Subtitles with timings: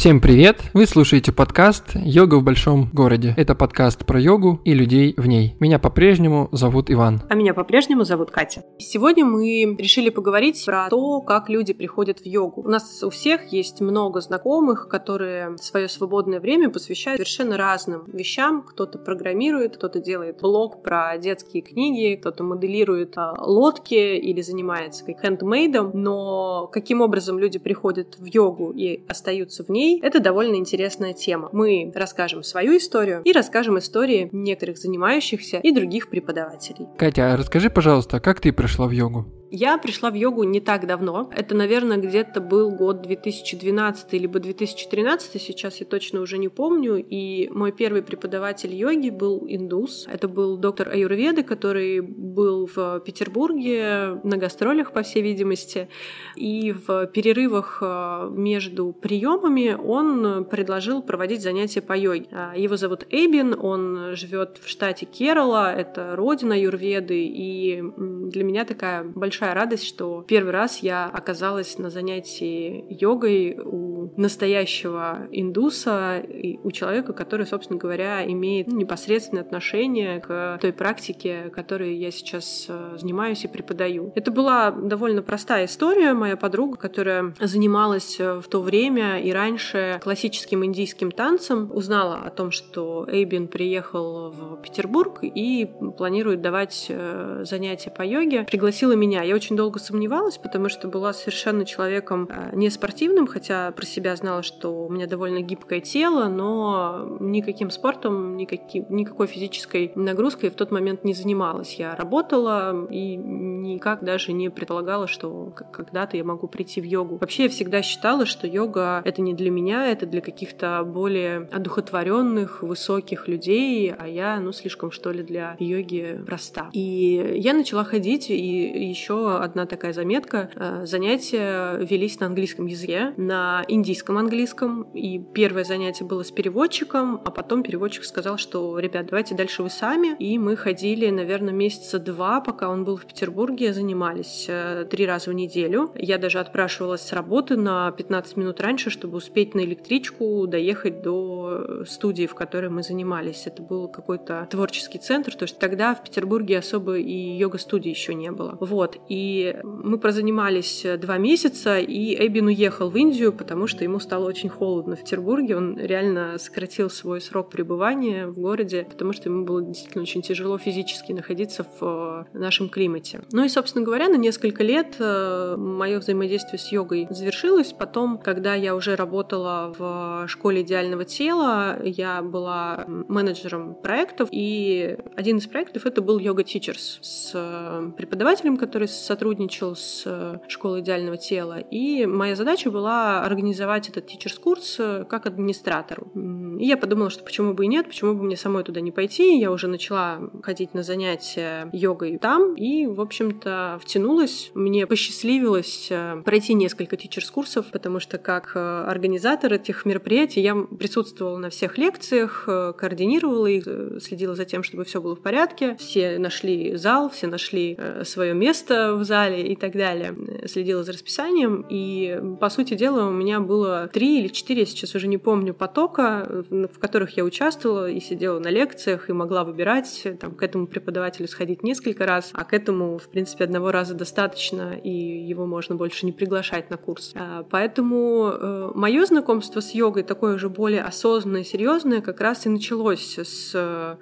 [0.00, 0.62] Всем привет!
[0.72, 3.34] Вы слушаете подкаст «Йога в большом городе».
[3.36, 5.56] Это подкаст про йогу и людей в ней.
[5.60, 7.20] Меня по-прежнему зовут Иван.
[7.28, 8.64] А меня по-прежнему зовут Катя.
[8.78, 12.62] Сегодня мы решили поговорить про то, как люди приходят в йогу.
[12.62, 18.62] У нас у всех есть много знакомых, которые свое свободное время посвящают совершенно разным вещам.
[18.62, 25.90] Кто-то программирует, кто-то делает блог про детские книги, кто-то моделирует а, лодки или занимается хендмейдом.
[25.92, 31.48] Но каким образом люди приходят в йогу и остаются в ней, это довольно интересная тема.
[31.52, 36.86] Мы расскажем свою историю и расскажем истории некоторых занимающихся и других преподавателей.
[36.98, 39.26] Катя, а расскажи, пожалуйста, как ты пришла в йогу?
[39.52, 41.28] Я пришла в йогу не так давно.
[41.36, 46.96] Это, наверное, где-то был год 2012 либо 2013, сейчас я точно уже не помню.
[46.96, 50.06] И мой первый преподаватель йоги был индус.
[50.06, 55.88] Это был доктор Аюрведы, который был в Петербурге на гастролях, по всей видимости.
[56.36, 62.26] И в перерывах э, между приемами он предложил проводить занятия по йоге.
[62.30, 67.26] А, его зовут Эйбин, он живет в штате Керала, это родина Аюрведы.
[67.26, 73.58] И для меня такая большая большая радость, что первый раз я оказалась на занятии йогой
[73.58, 76.22] у настоящего индуса,
[76.62, 82.96] у человека, который, собственно говоря, имеет непосредственное отношение к той практике, которой я сейчас э,
[83.00, 84.12] занимаюсь и преподаю.
[84.14, 86.12] Это была довольно простая история.
[86.12, 92.30] Моя подруга, которая занималась э, в то время и раньше классическим индийским танцем, узнала о
[92.30, 99.29] том, что Эйбин приехал в Петербург и планирует давать э, занятия по йоге, пригласила меня.
[99.30, 104.16] Я очень долго сомневалась, потому что была совершенно человеком э, не спортивным, хотя про себя
[104.16, 110.54] знала, что у меня довольно гибкое тело, но никаким спортом, никаким, никакой физической нагрузкой в
[110.54, 111.74] тот момент не занималась.
[111.74, 117.18] Я работала и никак даже не предполагала, что когда-то я могу прийти в йогу.
[117.18, 122.64] Вообще я всегда считала, что йога— это не для меня, это для каких-то более одухотворенных,
[122.64, 126.68] высоких людей, а я, ну, слишком, что ли, для йоги проста.
[126.72, 130.50] И я начала ходить, и еще одна такая заметка.
[130.54, 134.82] Э, занятия велись на английском языке, на индийском английском.
[134.94, 139.70] И первое занятие было с переводчиком, а потом переводчик сказал, что, ребят, давайте дальше вы
[139.70, 140.16] сами.
[140.18, 145.30] И мы ходили, наверное, месяца два, пока он был в Петербурге, занимались э, три раза
[145.30, 145.92] в неделю.
[145.94, 151.84] Я даже отпрашивалась с работы на 15 минут раньше, чтобы успеть на электричку доехать до
[151.86, 153.46] студии, в которой мы занимались.
[153.46, 158.30] Это был какой-то творческий центр, то есть тогда в Петербурге особо и йога-студии еще не
[158.30, 158.56] было.
[158.60, 158.98] Вот.
[159.10, 164.26] И мы прозанимались э, два месяца, и Эбин уехал в Индию, потому что ему стало
[164.26, 165.56] очень холодно в Петербурге.
[165.56, 170.58] Он реально сократил свой срок пребывания в городе, потому что ему было действительно очень тяжело
[170.58, 173.22] физически находиться в э, нашем климате.
[173.32, 177.72] Ну и, собственно говоря, на несколько лет э, мое взаимодействие с йогой завершилось.
[177.72, 185.38] Потом, когда я уже работала в школе идеального тела, я была менеджером проектов, и один
[185.38, 191.58] из проектов это был йога Teachers с преподавателем, который сотрудничал с э, школой идеального тела.
[191.58, 196.10] И моя задача была организовать этот тичерс-курс э, как администратору.
[196.58, 199.38] И я подумала, что почему бы и нет, почему бы мне самой туда не пойти.
[199.38, 204.50] Я уже начала ходить на занятия йогой там и, в общем-то, втянулась.
[204.54, 211.50] Мне посчастливилось э, пройти несколько тичерс-курсов, потому что как организатор этих мероприятий я присутствовала на
[211.50, 213.64] всех лекциях, координировала их,
[214.02, 215.76] следила за тем, чтобы все было в порядке.
[215.78, 220.14] Все нашли зал, все нашли свое место, в зале и так далее.
[220.46, 225.08] Следила за расписанием, и, по сути дела, у меня было три или четыре, сейчас уже
[225.08, 230.34] не помню, потока, в которых я участвовала и сидела на лекциях, и могла выбирать, там,
[230.34, 234.90] к этому преподавателю сходить несколько раз, а к этому, в принципе, одного раза достаточно, и
[234.90, 237.12] его можно больше не приглашать на курс.
[237.14, 242.48] А, поэтому э, мое знакомство с йогой такое уже более осознанное, серьезное, как раз и
[242.48, 243.98] началось с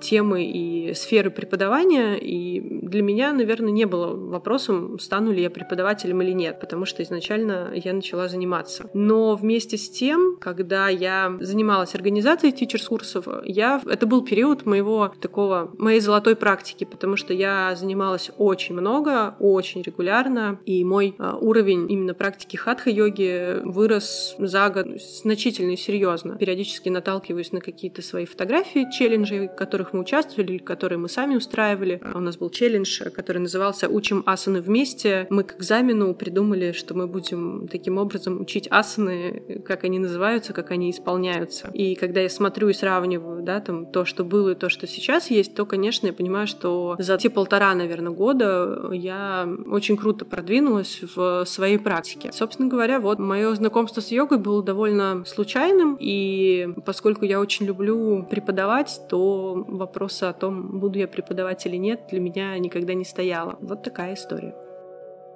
[0.00, 5.50] темы и сферы преподавания, и для меня, наверное, наверное, не было вопросом, стану ли я
[5.50, 8.90] преподавателем или нет, потому что изначально я начала заниматься.
[8.94, 13.80] Но вместе с тем, когда я занималась организацией тичерс-курсов, я...
[13.86, 19.82] это был период моего такого, моей золотой практики, потому что я занималась очень много, очень
[19.82, 24.86] регулярно, и мой а, уровень именно практики хатха-йоги вырос за год
[25.22, 26.36] значительно и серьезно.
[26.36, 32.00] Периодически наталкиваюсь на какие-то свои фотографии челленджей, которых которых мы участвовали, которые мы сами устраивали.
[32.14, 33.55] У нас был челлендж, который назывался
[33.88, 35.26] «Учим асаны вместе».
[35.30, 40.70] Мы к экзамену придумали, что мы будем таким образом учить асаны, как они называются, как
[40.70, 41.70] они исполняются.
[41.72, 45.30] И когда я смотрю и сравниваю, да, там, то, что было и то, что сейчас
[45.30, 51.00] есть, то, конечно, я понимаю, что за те полтора, наверное, года я очень круто продвинулась
[51.14, 52.32] в своей практике.
[52.32, 58.26] Собственно говоря, вот мое знакомство с йогой было довольно случайным, и поскольку я очень люблю
[58.28, 63.04] преподавать, то вопроса о том, буду я преподавать или нет, для меня никогда не
[63.46, 63.58] стояло.
[63.60, 64.54] Вот такая история.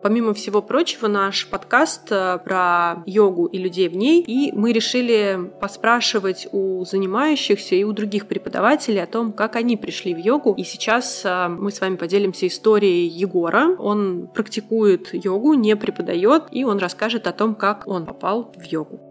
[0.02, 5.52] Помимо всего прочего, наш подкаст э, про йогу и людей в ней, и мы решили
[5.60, 10.54] поспрашивать у занимающихся и у других преподавателей о том, как они пришли в йогу.
[10.54, 13.76] И сейчас э, мы с вами поделимся историей Егора.
[13.78, 19.09] Он практикует йогу, не преподает, и он расскажет о том, как он попал в йогу.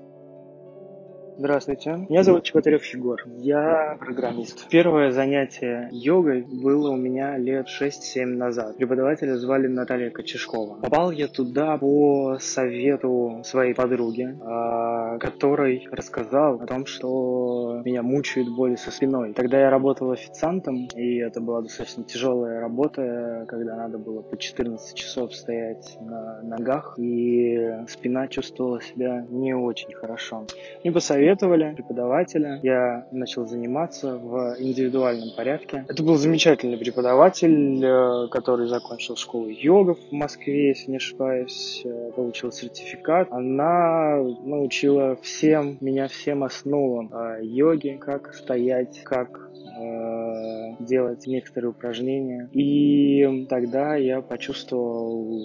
[1.39, 4.68] Здравствуйте, меня зовут Чеботарев Егор, я программист.
[4.68, 8.75] Первое занятие йогой было у меня лет 6-7 назад.
[8.75, 10.81] Преподавателя звали Наталья Кочешкова.
[10.81, 18.50] Попал я туда по совету своей подруги, а, которой рассказал о том, что меня мучает
[18.50, 19.31] боли со спиной.
[19.31, 24.94] Тогда я работал официантом, и это была достаточно тяжелая работа, когда надо было по 14
[24.94, 30.45] часов стоять на ногах, и спина чувствовала себя не очень хорошо.
[30.83, 32.59] Мне посоветовали посоветовали преподавателя.
[32.63, 35.85] Я начал заниматься в индивидуальном порядке.
[35.87, 42.11] Это был замечательный преподаватель, э, который закончил школу йогов в Москве, если не ошибаюсь, э,
[42.15, 43.27] получил сертификат.
[43.31, 49.49] Она научила всем, меня всем основам э, йоги, как стоять, как
[50.79, 52.49] делать некоторые упражнения.
[52.51, 55.41] И тогда я почувствовал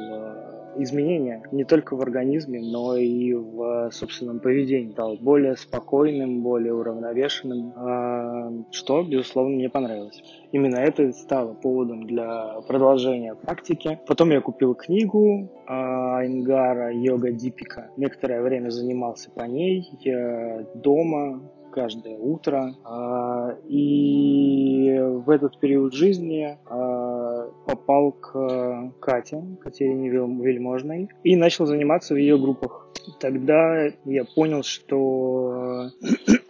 [0.76, 4.92] изменения не только в организме, но и в собственном поведении.
[4.92, 10.22] Стал более спокойным, более уравновешенным, а, что, безусловно, мне понравилось.
[10.52, 13.98] Именно это стало поводом для продолжения практики.
[14.06, 17.90] Потом я купил книгу Ингара «Йога Дипика».
[17.96, 21.40] Некоторое время занимался по ней я дома,
[21.74, 22.74] каждое утро.
[22.84, 27.23] А, и в этот период жизни а,
[27.66, 32.88] попал к Кате, Катерине Вельможной, и начал заниматься в ее группах.
[33.20, 35.90] Тогда я понял, что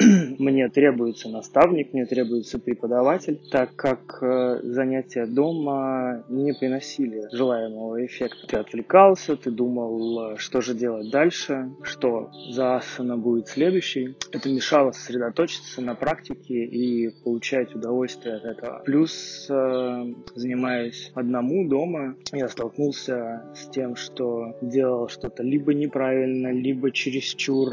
[0.45, 8.47] мне требуется наставник, мне требуется преподаватель, так как э, занятия дома не приносили желаемого эффекта.
[8.47, 14.17] Ты отвлекался, ты думал, э, что же делать дальше, что за асана будет следующий.
[14.33, 18.83] Это мешало сосредоточиться на практике и получать удовольствие от этого.
[18.85, 20.05] Плюс, э,
[20.35, 27.69] занимаясь одному дома, я столкнулся с тем, что делал что-то либо неправильно, либо чересчур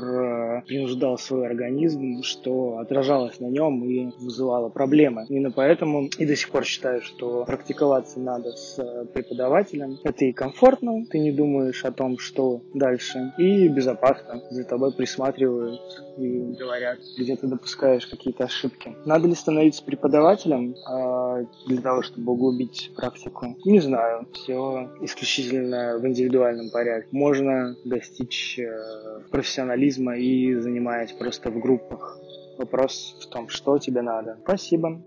[0.66, 5.26] принуждал свой организм, что отражалось на нем и вызывало проблемы.
[5.30, 9.98] Именно поэтому и до сих пор считаю, что практиковаться надо с э, преподавателем.
[10.04, 14.42] Это и комфортно, ты не думаешь о том, что дальше, и безопасно.
[14.50, 15.82] За тобой присматривают
[16.18, 18.96] и говорят, где ты допускаешь какие-то ошибки.
[19.06, 23.58] Надо ли становиться преподавателем э, для того, чтобы углубить практику?
[23.66, 24.28] Не знаю.
[24.34, 27.10] Все исключительно в индивидуальном порядке.
[27.12, 32.18] Можно достичь э, профессионализма и занимаясь просто в группах.
[32.58, 34.38] Вопрос в том, что тебе надо.
[34.44, 35.02] Спасибо.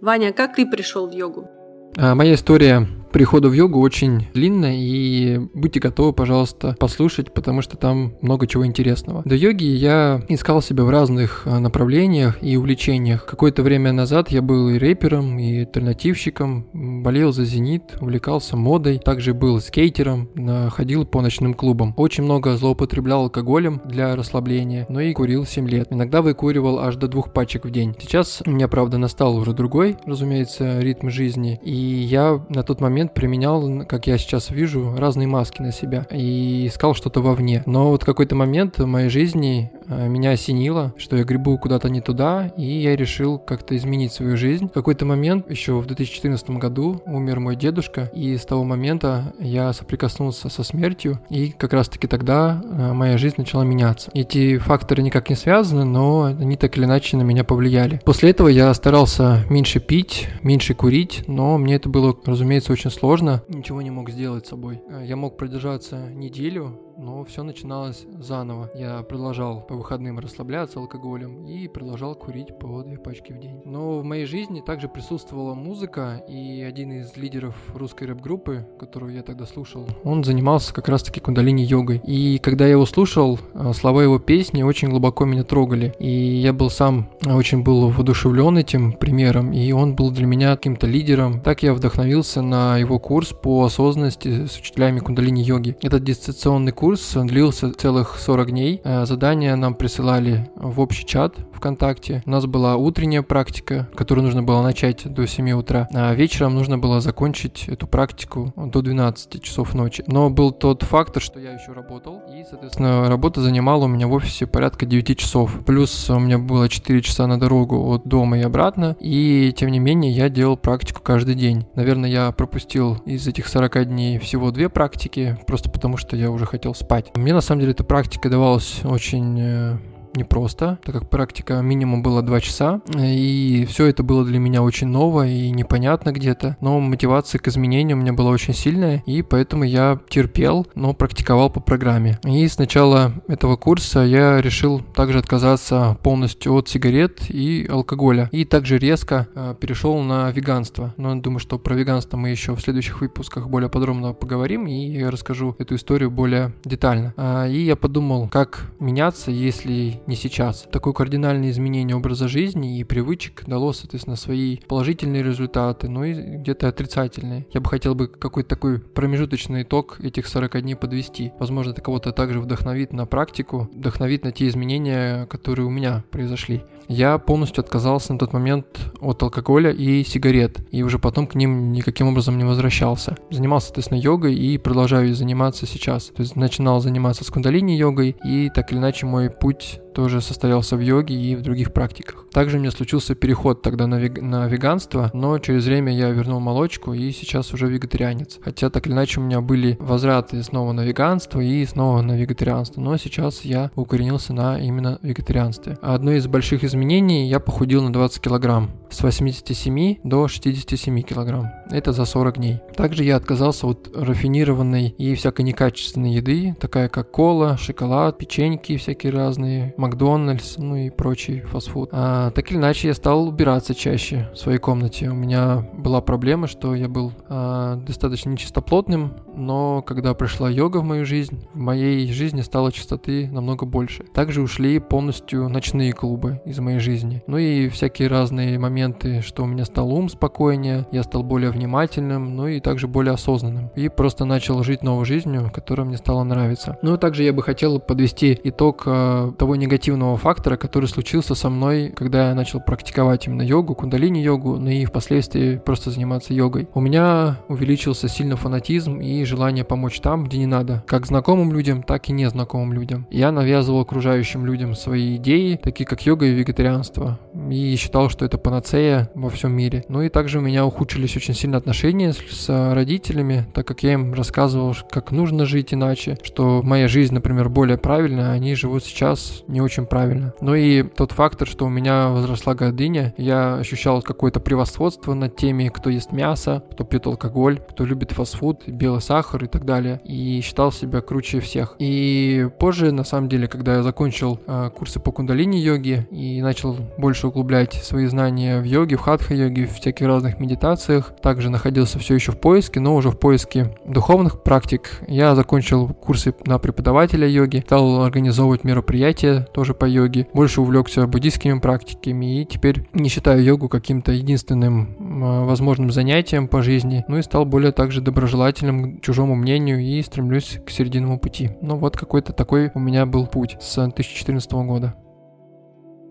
[0.00, 1.48] Ваня, как ты пришел в йогу?
[1.96, 7.76] А, моя история прихода в йогу очень длинная, и будьте готовы, пожалуйста, послушать, потому что
[7.76, 9.22] там много чего интересного.
[9.24, 13.26] До йоги я искал себя в разных а, направлениях и увлечениях.
[13.26, 19.34] Какое-то время назад я был и рэпером, и альтернативщиком, болел за «Зенит», увлекался модой, также
[19.34, 20.28] был скейтером,
[20.70, 21.94] ходил по ночным клубам.
[21.96, 25.88] Очень много злоупотреблял алкоголем для расслабления, но и курил 7 лет.
[25.90, 27.94] Иногда выкуривал аж до двух пачек в день.
[28.00, 32.99] Сейчас у меня, правда, настал уже другой, разумеется, ритм жизни, и я на тот момент
[33.00, 37.62] момент применял, как я сейчас вижу, разные маски на себя и искал что-то вовне.
[37.64, 42.02] Но вот какой-то момент в моей жизни э, меня осенило, что я грибу куда-то не
[42.02, 44.68] туда, и я решил как-то изменить свою жизнь.
[44.68, 49.72] В какой-то момент, еще в 2014 году, умер мой дедушка, и с того момента я
[49.72, 54.10] соприкоснулся со смертью, и как раз-таки тогда э, моя жизнь начала меняться.
[54.12, 57.98] Эти факторы никак не связаны, но они так или иначе на меня повлияли.
[58.04, 63.42] После этого я старался меньше пить, меньше курить, но мне это было, разумеется, очень сложно.
[63.48, 64.82] Ничего не мог сделать с собой.
[64.88, 68.70] Э, я мог продержаться неделю, но все начиналось заново.
[68.74, 73.62] Я продолжал по выходным расслабляться алкоголем и продолжал курить по две пачки в день.
[73.64, 79.22] Но в моей жизни также присутствовала музыка, и один из лидеров русской рэп-группы, которую я
[79.22, 82.02] тогда слушал, он занимался как раз-таки кундалини-йогой.
[82.04, 85.94] И когда я его слушал, э, слова его песни очень глубоко меня трогали.
[85.98, 90.86] И я был сам очень был воодушевлен этим примером, и он был для меня каким-то
[90.86, 91.40] лидером.
[91.40, 95.76] Так я вдохновился на его курс по осознанности с учителями кундалини-йоги.
[95.82, 98.80] Этот дистанционный курс длился целых 40 дней.
[98.84, 102.22] Э, задания нам присылали в общий чат ВКонтакте.
[102.26, 106.78] У нас была утренняя практика, которую нужно было начать до 7 утра, а вечером нужно
[106.78, 110.02] было закончить эту практику до 12 часов ночи.
[110.06, 114.12] Но был тот фактор, что я еще работал, и, соответственно, работа занимала у меня в
[114.12, 115.64] офисе порядка 9 часов.
[115.66, 119.78] Плюс у меня было 4 часа на дорогу от дома и обратно, и, тем не
[119.78, 121.66] менее, я делал практику каждый день.
[121.74, 126.46] Наверное, я пропустил из этих 40 дней всего две практики, просто потому что я уже
[126.46, 127.16] хотел спать.
[127.16, 129.78] Мне, на самом деле, эта практика давалась очень э,
[130.14, 134.88] непросто, так как практика минимум было 2 часа, и все это было для меня очень
[134.88, 139.64] ново и непонятно где-то, но мотивация к изменению у меня была очень сильная, и поэтому
[139.64, 142.18] я терпел, но практиковал по программе.
[142.24, 148.44] И с начала этого курса я решил также отказаться полностью от сигарет и алкоголя, и
[148.44, 150.94] также резко э, перешел на веганство.
[150.96, 155.10] Но думаю, что про веганство мы еще в следующих выпусках более подробно поговорим, и я
[155.10, 157.14] расскажу эту историю более детально.
[157.16, 160.66] А, и я подумал, как меняться, если не сейчас.
[160.70, 166.68] Такое кардинальное изменение образа жизни и привычек дало, соответственно, свои положительные результаты, но и где-то
[166.68, 167.46] отрицательные.
[167.52, 171.32] Я бы хотел бы какой-то такой промежуточный итог этих 40 дней подвести.
[171.38, 176.62] Возможно, это кого-то также вдохновит на практику, вдохновит на те изменения, которые у меня произошли.
[176.90, 178.66] Я полностью отказался на тот момент
[179.00, 183.16] от алкоголя и сигарет, и уже потом к ним никаким образом не возвращался.
[183.30, 186.06] Занимался, соответственно, йогой и продолжаю заниматься сейчас.
[186.06, 190.80] То есть начинал заниматься с кундалини-йогой, и так или иначе мой путь тоже состоялся в
[190.80, 192.26] йоге и в других практиках.
[192.32, 194.20] Также у меня случился переход тогда на, вег...
[194.20, 198.38] на веганство, но через время я вернул молочку и сейчас уже вегетарианец.
[198.42, 202.80] Хотя так или иначе у меня были возвраты снова на веганство и снова на вегетарианство,
[202.80, 205.78] но сейчас я укоренился на именно вегетарианстве.
[205.82, 206.79] Одно из больших изменений,
[207.28, 211.50] я похудел на 20 килограмм, с 87 до 67 килограмм.
[211.70, 212.60] Это за 40 дней.
[212.76, 219.12] Также я отказался от рафинированной и всякой некачественной еды, такая как кола, шоколад, печеньки всякие
[219.12, 221.90] разные, Макдональдс, ну и прочий фастфуд.
[221.92, 225.10] А, так или иначе, я стал убираться чаще в своей комнате.
[225.10, 230.84] У меня была проблема, что я был а, достаточно нечистоплотным, но когда пришла йога в
[230.84, 234.04] мою жизнь, в моей жизни стало чистоты намного больше.
[234.14, 237.22] Также ушли полностью ночные клубы из моей жизни.
[237.26, 242.36] Ну и всякие разные моменты, что у меня стал ум спокойнее, я стал более внимательным,
[242.36, 243.70] ну и также более осознанным.
[243.74, 246.78] И просто начал жить новой жизнью, которая мне стала нравиться.
[246.82, 251.50] Ну и также я бы хотел подвести итог э, того негативного фактора, который случился со
[251.50, 256.68] мной, когда я начал практиковать именно йогу, кундалини-йогу, ну и впоследствии просто заниматься йогой.
[256.74, 261.82] У меня увеличился сильно фанатизм и желание помочь там, где не надо, как знакомым людям,
[261.82, 263.06] так и незнакомым людям.
[263.10, 267.18] Я навязывал окружающим людям свои идеи, такие как йога и вегетарианство,
[267.50, 269.84] и считал, что это панацея во всем мире.
[269.88, 273.94] Ну и также у меня ухудшились очень сильно отношения с, с родителями, так как я
[273.94, 278.84] им рассказывал, как нужно жить иначе, что моя жизнь, например, более правильная, а они живут
[278.84, 280.34] сейчас не очень правильно.
[280.40, 285.68] Ну и тот фактор, что у меня возросла гордыня, я ощущал какое-то превосходство над теми,
[285.68, 290.40] кто ест мясо, кто пьет алкоголь, кто любит фастфуд, белый сахар и так далее, и
[290.42, 291.76] считал себя круче всех.
[291.78, 297.28] И позже, на самом деле, когда я закончил э, курсы по кундалини-йоге и начал больше
[297.28, 302.32] углублять свои знания в йоге, в хатха-йоге, в всяких разных медитациях, также находился все еще
[302.32, 305.02] в поиске, но уже в поиске духовных практик.
[305.06, 311.58] Я закончил курсы на преподавателя йоги, стал организовывать мероприятия тоже по йоге, больше увлекся буддийскими
[311.58, 317.22] практиками и теперь не считаю йогу каким-то единственным э, возможным занятием по жизни, ну и
[317.22, 321.50] стал более также доброжелательным чужому мнению и стремлюсь к серединному пути.
[321.60, 324.94] Ну вот какой-то такой у меня был путь с 2014 года.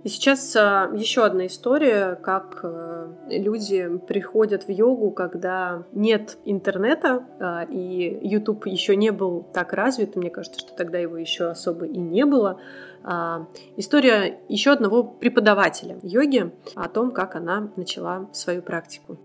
[0.04, 7.26] И сейчас а, еще одна история, как а, люди приходят в йогу, когда нет интернета,
[7.40, 11.86] а, и YouTube еще не был так развит, мне кажется, что тогда его еще особо
[11.86, 12.60] и не было.
[13.04, 19.18] А, история еще одного преподавателя йоги о том, как она начала свою практику.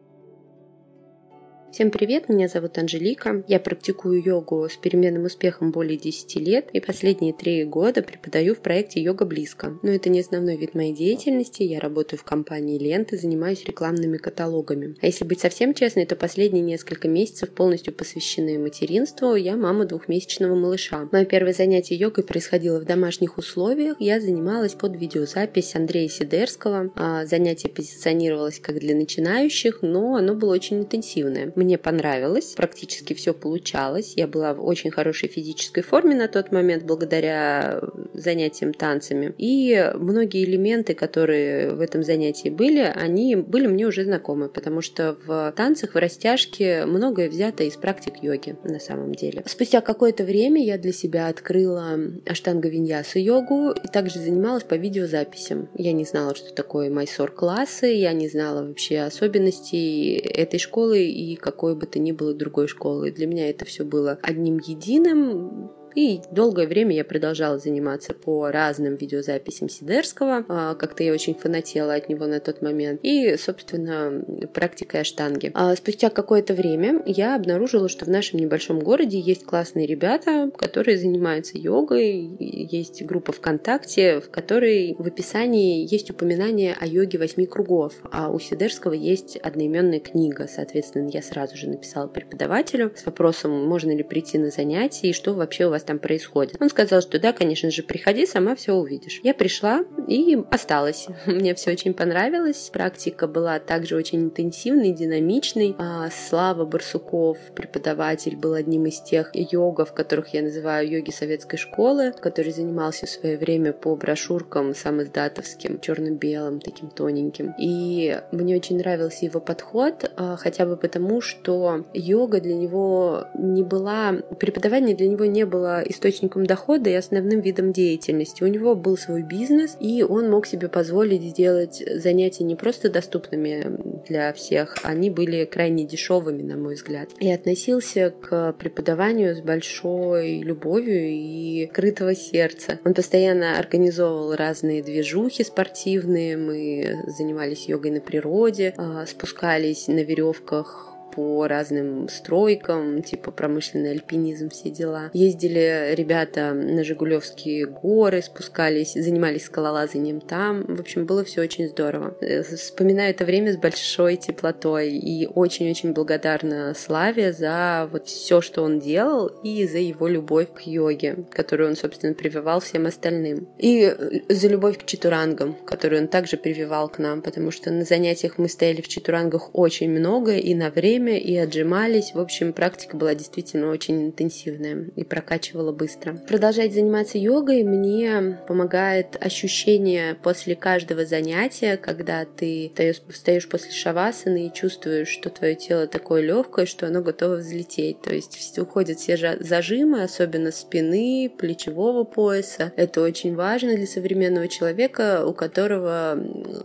[1.74, 3.42] Всем привет, меня зовут Анжелика.
[3.48, 8.60] Я практикую йогу с переменным успехом более 10 лет и последние три года преподаю в
[8.60, 9.76] проекте «Йога близко».
[9.82, 11.64] Но это не основной вид моей деятельности.
[11.64, 14.94] Я работаю в компании «Лента», занимаюсь рекламными каталогами.
[15.00, 19.34] А если быть совсем честной, то последние несколько месяцев полностью посвящены материнству.
[19.34, 21.08] Я мама двухмесячного малыша.
[21.10, 23.96] Мое первое занятие йогой происходило в домашних условиях.
[23.98, 26.92] Я занималась под видеозапись Андрея Сидерского.
[26.94, 33.34] А занятие позиционировалось как для начинающих, но оно было очень интенсивное мне понравилось, практически все
[33.34, 34.14] получалось.
[34.16, 37.80] Я была в очень хорошей физической форме на тот момент благодаря
[38.12, 39.34] занятиям танцами.
[39.38, 45.16] И многие элементы, которые в этом занятии были, они были мне уже знакомы, потому что
[45.26, 49.42] в танцах, в растяжке многое взято из практик йоги на самом деле.
[49.46, 55.68] Спустя какое-то время я для себя открыла аштанга виньясу йогу и также занималась по видеозаписям.
[55.74, 61.53] Я не знала, что такое майсор-классы, я не знала вообще особенностей этой школы и как
[61.54, 63.12] какой бы то ни было другой школы.
[63.12, 65.70] Для меня это все было одним единым.
[65.94, 70.44] И долгое время я продолжала заниматься по разным видеозаписям Сидерского.
[70.48, 73.00] А, как-то я очень фанатела от него на тот момент.
[73.02, 75.50] И, собственно, практикой аштанги.
[75.54, 80.98] А спустя какое-то время я обнаружила, что в нашем небольшом городе есть классные ребята, которые
[80.98, 82.36] занимаются йогой.
[82.38, 87.94] Есть группа ВКонтакте, в которой в описании есть упоминание о йоге восьми кругов.
[88.10, 90.48] А у Сидерского есть одноименная книга.
[90.48, 95.34] Соответственно, я сразу же написала преподавателю с вопросом, можно ли прийти на занятия и что
[95.34, 96.56] вообще у вас там происходит.
[96.60, 99.20] Он сказал, что да, конечно же, приходи, сама все увидишь.
[99.22, 101.06] Я пришла и осталась.
[101.26, 102.70] Мне все очень понравилось.
[102.72, 105.74] Практика была также очень интенсивной, динамичной.
[105.78, 112.12] А Слава Барсуков, преподаватель, был одним из тех йогов, которых я называю йоги советской школы,
[112.12, 117.54] который занимался в свое время по брошюркам сам издатовским, черно-белым, таким тоненьким.
[117.58, 123.62] И мне очень нравился его подход, а, хотя бы потому, что йога для него не
[123.62, 128.42] была, преподавание для него не было источником дохода и основным видом деятельности.
[128.42, 133.64] У него был свой бизнес, и он мог себе позволить сделать занятия не просто доступными
[134.06, 137.08] для всех, они были крайне дешевыми, на мой взгляд.
[137.20, 142.78] И относился к преподаванию с большой любовью и крытого сердца.
[142.84, 150.93] Он постоянно организовывал разные движухи спортивные, мы занимались йогой на природе, а, спускались на веревках
[151.14, 155.10] по разным стройкам, типа промышленный альпинизм, все дела.
[155.12, 160.64] Ездили ребята на Жигулевские горы, спускались, занимались скалолазанием там.
[160.66, 162.16] В общем, было все очень здорово.
[162.20, 168.62] Э, вспоминаю это время с большой теплотой и очень-очень благодарна Славе за вот все, что
[168.62, 173.48] он делал и за его любовь к йоге, которую он, собственно, прививал всем остальным.
[173.58, 177.84] И э, за любовь к читурангам, которую он также прививал к нам, потому что на
[177.84, 182.14] занятиях мы стояли в читурангах очень много и на время время и отжимались.
[182.14, 186.14] В общем, практика была действительно очень интенсивная и прокачивала быстро.
[186.28, 192.72] Продолжать заниматься йогой мне помогает ощущение после каждого занятия, когда ты
[193.08, 198.00] встаешь после шавасаны и чувствуешь, что твое тело такое легкое, что оно готово взлететь.
[198.00, 202.72] То есть уходят все зажимы, особенно спины, плечевого пояса.
[202.76, 206.18] Это очень важно для современного человека, у которого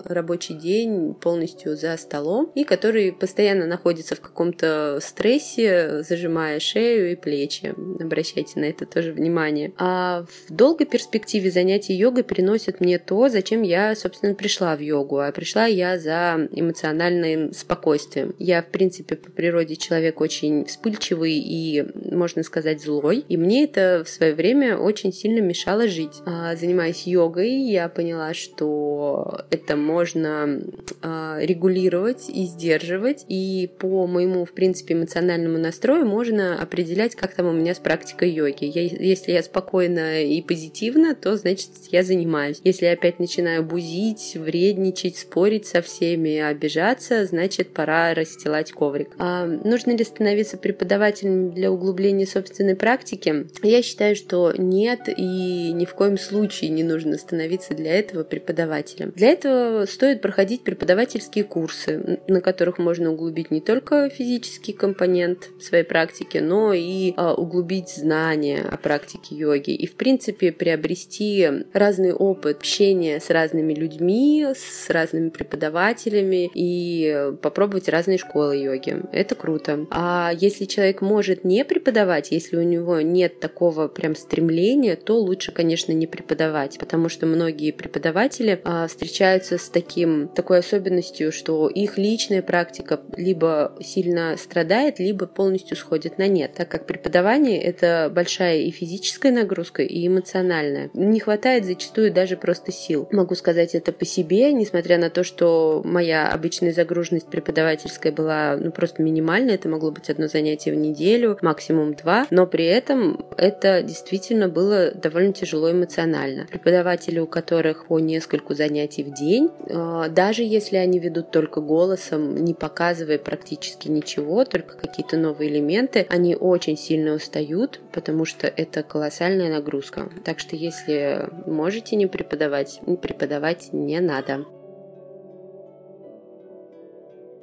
[0.05, 7.15] рабочий день полностью за столом и который постоянно находится в каком-то стрессе, зажимая шею и
[7.15, 7.73] плечи.
[7.99, 9.73] Обращайте на это тоже внимание.
[9.77, 15.19] А в долгой перспективе занятия йогой приносят мне то, зачем я, собственно, пришла в йогу.
[15.19, 18.35] А пришла я за эмоциональным спокойствием.
[18.39, 23.25] Я, в принципе, по природе человек очень вспыльчивый и, можно сказать, злой.
[23.27, 26.21] И мне это в свое время очень сильно мешало жить.
[26.25, 30.61] А, занимаясь йогой, я поняла, что это можно
[31.01, 33.25] а, регулировать и сдерживать.
[33.27, 38.31] И по моему, в принципе, эмоциональному настрою можно определять, как там у меня с практикой
[38.31, 38.65] йоги.
[38.65, 42.59] Я, если я спокойна и позитивна, то значит я занимаюсь.
[42.63, 49.09] Если я опять начинаю бузить, вредничать, спорить со всеми, обижаться, значит пора расстилать коврик.
[49.17, 53.47] А нужно ли становиться преподавателем для углубления собственной практики?
[53.63, 59.11] Я считаю, что нет и ни в коем случае не нужно становиться для этого преподавателем.
[59.15, 65.83] Для этого стоит проходить преподавательские курсы, на которых можно углубить не только физический компонент своей
[65.83, 72.59] практики, но и а, углубить знания о практике йоги и, в принципе, приобрести разный опыт
[72.59, 79.01] общения с разными людьми, с разными преподавателями и попробовать разные школы йоги.
[79.11, 79.87] Это круто.
[79.91, 85.51] А если человек может не преподавать, если у него нет такого прям стремления, то лучше,
[85.51, 91.97] конечно, не преподавать, потому что многие преподаватели а, встречаются с таким, такой особенностью, что их
[91.97, 98.59] личная практика либо сильно страдает, либо полностью сходит на нет, так как преподавание— это большая
[98.59, 100.89] и физическая нагрузка, и эмоциональная.
[100.93, 103.07] Не хватает зачастую даже просто сил.
[103.11, 108.71] Могу сказать это по себе, несмотря на то, что моя обычная загруженность преподавательская была ну,
[108.71, 113.81] просто минимальная, это могло быть одно занятие в неделю, максимум два, но при этом это
[113.81, 116.45] действительно было довольно тяжело эмоционально.
[116.47, 122.35] Преподаватели, у которых по нескольку занятий в день, э, даже если они ведут только голосом,
[122.35, 128.83] не показывая практически ничего, только какие-то новые элементы, они очень сильно устают, потому что это
[128.83, 130.09] колоссальная нагрузка.
[130.23, 134.45] Так что если можете не преподавать, преподавать не надо.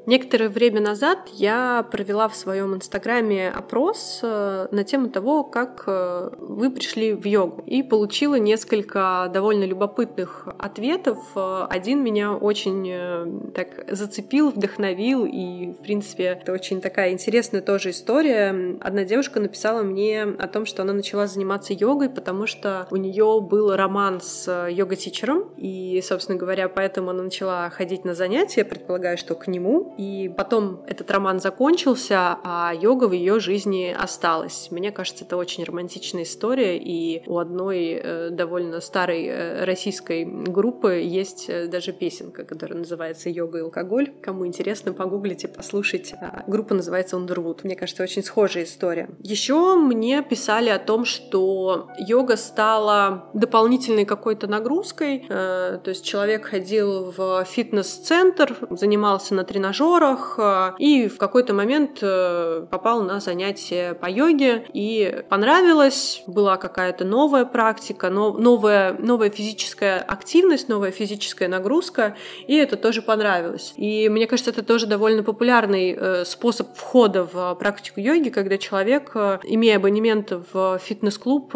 [0.06, 6.30] Некоторое время назад я провела в своем инстаграме опрос э, на тему того, как э,
[6.38, 7.64] вы пришли в йогу.
[7.66, 11.18] И получила несколько довольно любопытных ответов.
[11.34, 15.26] Один меня очень э, так зацепил, вдохновил.
[15.26, 18.76] И, в принципе, это очень такая интересная тоже история.
[18.80, 23.40] Одна девушка написала мне о том, что она начала заниматься йогой, потому что у нее
[23.40, 25.50] был роман с йога-тичером.
[25.56, 29.94] И, собственно говоря, поэтому она начала ходить на занятия, предполагаю, что к нему.
[29.96, 34.68] И потом этот роман закончился, а йога в ее жизни осталась.
[34.70, 40.94] Мне кажется, это очень романтичная история, и у одной э, довольно старой э, российской группы
[41.04, 44.12] есть э, даже песенка, которая называется «Йога и алкоголь».
[44.20, 46.18] Кому интересно, погуглите, послушайте.
[46.20, 47.60] А, группа называется Underwood.
[47.62, 49.08] Мне кажется, очень схожая история.
[49.20, 55.26] Еще мне писали о том, что йога стала дополнительной какой-то нагрузкой.
[55.28, 61.98] То есть человек ходил в фитнес-центр, занимался на тренажерах, тренажерах э, и в какой-то момент
[62.02, 70.00] э, попал на занятие по йоге и понравилось, была какая-то новая практика, новая, новая физическая
[70.00, 73.72] активность, новая физическая нагрузка, и это тоже понравилось.
[73.76, 79.14] И мне кажется, это тоже довольно популярный э, способ входа в практику йоги, когда человек,
[79.44, 81.52] имея абонемент в фитнес-клуб,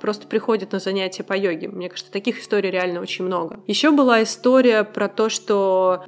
[0.00, 1.68] просто приходит на занятия по йоге.
[1.68, 3.60] Мне кажется, таких историй реально очень много.
[3.66, 6.02] Еще была история про то, что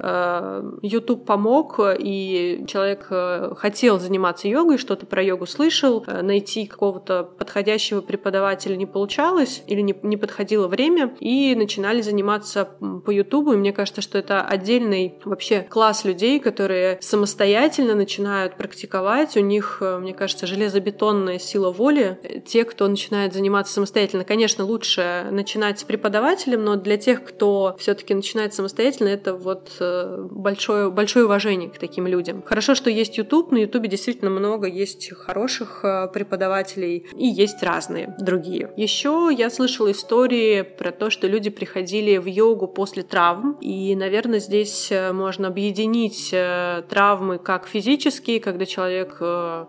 [0.81, 1.66] YouTube помог
[1.97, 8.75] и человек э, хотел заниматься йогой, что-то про йогу слышал, э, найти какого-то подходящего преподавателя
[8.75, 12.69] не получалось или не, не подходило время, и начинали заниматься
[13.05, 13.53] по Ютубу.
[13.53, 19.35] И мне кажется, что это отдельный вообще класс людей, которые самостоятельно начинают практиковать.
[19.35, 22.19] У них, э, мне кажется, железобетонная сила воли.
[22.45, 28.13] Те, кто начинает заниматься самостоятельно, конечно, лучше начинать с преподавателем, но для тех, кто все-таки
[28.13, 32.43] начинает самостоятельно, это вот большое, большое уважение к таким людям.
[32.45, 38.15] Хорошо, что есть YouTube, на YouTube действительно много есть хороших э, преподавателей и есть разные
[38.19, 38.71] другие.
[38.75, 44.39] Еще я слышала истории про то, что люди приходили в йогу после травм, и, наверное,
[44.39, 49.17] здесь э, можно объединить э, травмы как физические, когда человек,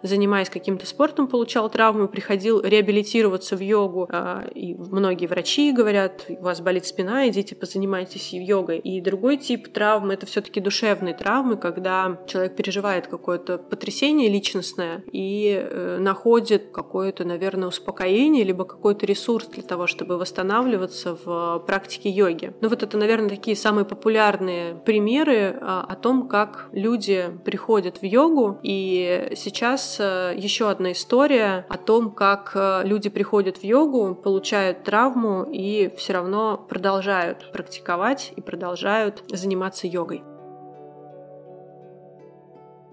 [0.02, 4.08] занимаясь каким-то спортом, получал травму, приходил реабилитироваться в йогу,
[4.54, 8.78] и многие врачи говорят, у вас болит спина, идите позанимайтесь йогой.
[8.78, 15.58] И другой тип травмы— это все-таки душевные травмы, когда человек переживает какое-то потрясение личностное и
[15.60, 22.52] э, находит какое-то, наверное, успокоение, либо какой-то ресурс для того, чтобы восстанавливаться в практике йоги.
[22.60, 28.02] Ну вот это, наверное, такие самые популярные примеры а, о том, как люди приходят в
[28.02, 28.58] йогу.
[28.62, 34.84] И сейчас э, еще одна история о том, как э, люди приходят в йогу, получают
[34.84, 40.22] травму и все равно продолжают практиковать и продолжают заниматься йогой.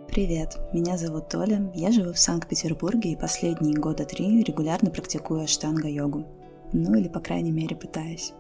[0.08, 6.26] Привет, меня зовут Оля, я живу в Санкт-Петербурге и последние года три регулярно практикую аштанга-йогу.
[6.72, 8.32] Ну или, по крайней мере, пытаюсь.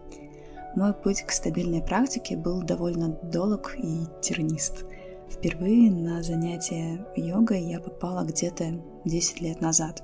[0.75, 4.85] Мой путь к стабильной практике был довольно долг и тернист.
[5.29, 10.01] Впервые на занятия йогой я попала где-то 10 лет назад.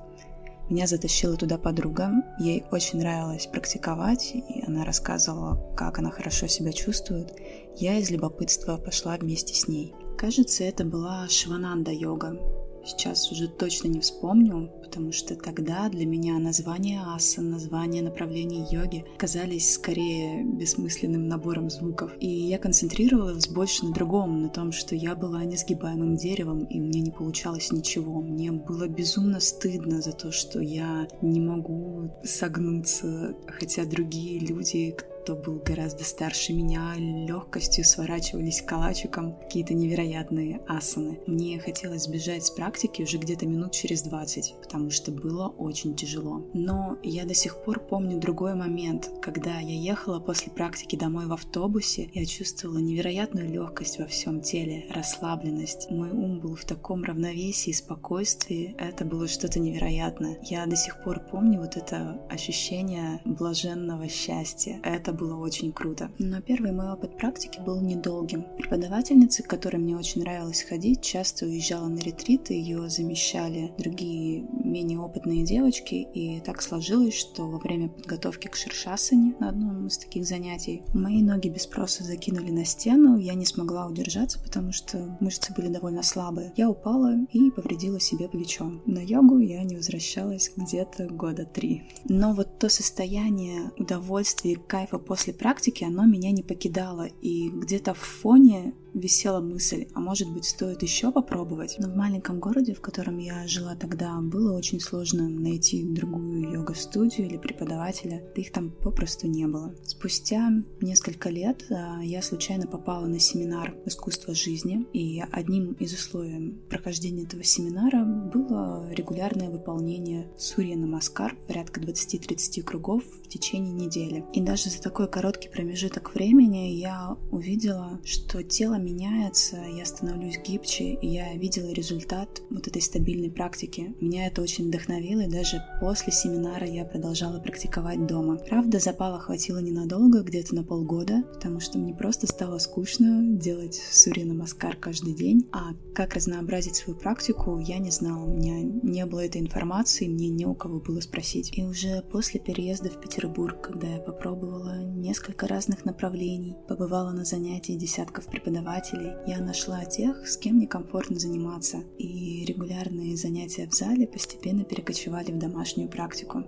[0.70, 6.72] Меня затащила туда подруга, ей очень нравилось практиковать, и она рассказывала, как она хорошо себя
[6.72, 7.34] чувствует.
[7.78, 9.94] Я из любопытства пошла вместе с ней.
[10.22, 12.38] Кажется, это была Шивананда йога.
[12.86, 19.04] Сейчас уже точно не вспомню, потому что тогда для меня название асан, название направлений йоги
[19.18, 22.12] казались скорее бессмысленным набором звуков.
[22.20, 26.84] И я концентрировалась больше на другом, на том, что я была несгибаемым деревом, и у
[26.84, 28.22] меня не получалось ничего.
[28.22, 35.36] Мне было безумно стыдно за то, что я не могу согнуться, хотя другие люди, кто
[35.36, 41.20] был гораздо старше меня, легкостью сворачивались калачиком какие-то невероятные асаны.
[41.28, 46.44] Мне хотелось сбежать с практики уже где-то минут через 20, потому что было очень тяжело.
[46.54, 51.34] Но я до сих пор помню другой момент, когда я ехала после практики домой в
[51.34, 55.92] автобусе, я чувствовала невероятную легкость во всем теле, расслабленность.
[55.92, 58.76] Мой ум был в таком равновесии, спокойствии.
[58.80, 60.40] Это было что-то невероятное.
[60.42, 64.80] Я до сих пор помню вот это ощущение блаженного счастья.
[64.84, 66.12] Это было очень круто.
[66.20, 68.46] Но первый мой опыт практики был недолгим.
[68.58, 75.00] Преподавательница, к которой мне очень нравилось ходить, часто уезжала на ретриты, ее замещали другие менее
[75.00, 80.26] опытные девочки, и так сложилось, что во время подготовки к шершасане на одном из таких
[80.26, 85.54] занятий мои ноги без спроса закинули на стену, я не смогла удержаться, потому что мышцы
[85.54, 86.54] были довольно слабые.
[86.56, 88.72] Я упала и повредила себе плечо.
[88.86, 91.84] На йогу я не возвращалась где-то года три.
[92.06, 97.08] Но вот то состояние удовольствия и кайфа после практики, оно меня не покидало.
[97.22, 101.76] И где-то в фоне висела мысль, а может быть стоит еще попробовать.
[101.80, 107.28] Но в маленьком городе, в котором я жила тогда, было очень сложно найти другую йога-студию
[107.28, 109.74] или преподавателя, да их там попросту не было.
[109.86, 110.52] Спустя
[110.82, 117.24] несколько лет а, я случайно попала на семинар «Искусство жизни», и одним из условий прохождения
[117.24, 124.26] этого семинара было регулярное выполнение Сурья Намаскар, порядка 20-30 кругов в течение недели.
[124.34, 130.94] И даже за такой короткий промежуток времени я увидела, что тело меняется, я становлюсь гибче,
[130.94, 133.96] и я видела результат вот этой стабильной практики.
[134.02, 138.38] Меня это очень вдохновило, и даже после семинара я продолжала практиковать дома.
[138.38, 144.26] Правда, запала хватило ненадолго, где-то на полгода, потому что мне просто стало скучно делать Сурья
[144.26, 148.26] Намаскар каждый день, а как разнообразить свою практику, я не знала.
[148.26, 151.58] У меня не было этой информации, мне не у кого было спросить.
[151.58, 157.74] И уже после переезда в Петербург, когда я попробовала несколько разных направлений, побывала на занятии
[157.74, 163.74] десятков преподавателей, преподавателей, я нашла тех, с кем мне комфортно заниматься, и регулярные занятия в
[163.74, 166.44] зале постепенно перекочевали в домашнюю практику.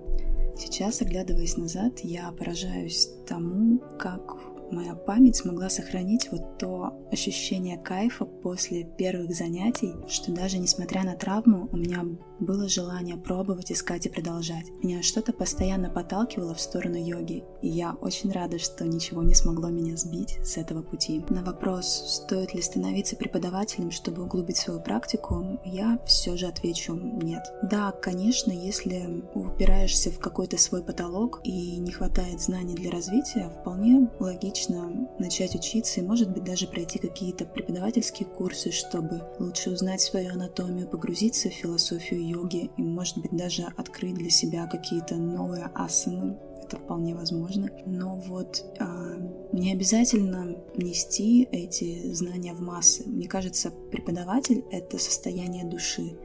[0.57, 4.37] Сейчас, оглядываясь назад, я поражаюсь тому, как
[4.71, 11.15] моя память смогла сохранить вот то ощущение кайфа после первых занятий, что даже несмотря на
[11.15, 12.05] травму, у меня
[12.45, 14.65] было желание пробовать, искать и продолжать.
[14.81, 19.69] Меня что-то постоянно подталкивало в сторону йоги, и я очень рада, что ничего не смогло
[19.69, 21.23] меня сбить с этого пути.
[21.29, 27.43] На вопрос, стоит ли становиться преподавателем, чтобы углубить свою практику, я все же отвечу нет.
[27.63, 34.09] Да, конечно, если упираешься в какой-то свой потолок и не хватает знаний для развития, вполне
[34.19, 40.31] логично начать учиться и, может быть, даже пройти какие-то преподавательские курсы, чтобы лучше узнать свою
[40.31, 46.37] анатомию, погрузиться в философию йоги и, может быть, даже открыть для себя какие-то новые асаны.
[46.63, 47.69] Это вполне возможно.
[47.85, 49.15] Но вот а,
[49.51, 53.07] не обязательно нести эти знания в массы.
[53.07, 56.17] Мне кажется, преподаватель— это состояние души.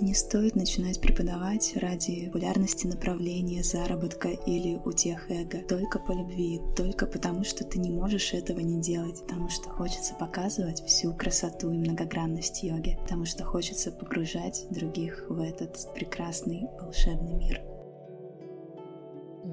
[0.00, 5.58] Не стоит начинать преподавать ради популярности направления, заработка или утех эго.
[5.68, 10.14] Только по любви, только потому, что ты не можешь этого не делать, потому что хочется
[10.14, 17.34] показывать всю красоту и многогранность йоги, потому что хочется погружать других в этот прекрасный волшебный
[17.34, 17.71] мир.